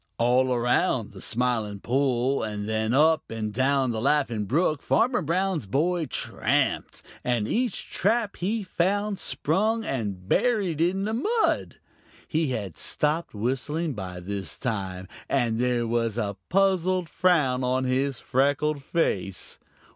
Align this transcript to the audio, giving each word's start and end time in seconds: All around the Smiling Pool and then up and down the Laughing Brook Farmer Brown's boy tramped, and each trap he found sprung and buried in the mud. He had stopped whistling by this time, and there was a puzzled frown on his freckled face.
All 0.17 0.51
around 0.51 1.11
the 1.11 1.21
Smiling 1.21 1.79
Pool 1.79 2.41
and 2.41 2.67
then 2.67 2.91
up 2.91 3.29
and 3.29 3.53
down 3.53 3.91
the 3.91 4.01
Laughing 4.01 4.45
Brook 4.45 4.81
Farmer 4.81 5.21
Brown's 5.21 5.67
boy 5.67 6.07
tramped, 6.07 7.03
and 7.23 7.47
each 7.47 7.87
trap 7.91 8.37
he 8.37 8.63
found 8.63 9.19
sprung 9.19 9.85
and 9.85 10.27
buried 10.27 10.81
in 10.81 11.03
the 11.03 11.13
mud. 11.13 11.75
He 12.27 12.47
had 12.47 12.77
stopped 12.79 13.35
whistling 13.35 13.93
by 13.93 14.19
this 14.21 14.57
time, 14.57 15.07
and 15.29 15.59
there 15.59 15.85
was 15.85 16.17
a 16.17 16.35
puzzled 16.49 17.07
frown 17.07 17.63
on 17.63 17.83
his 17.83 18.19
freckled 18.19 18.81
face. 18.81 19.59